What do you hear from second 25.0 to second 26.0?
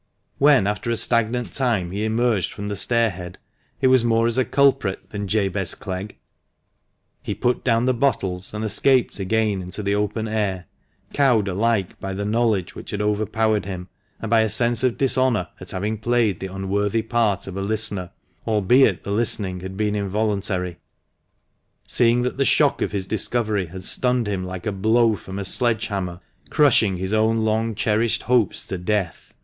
from a sledge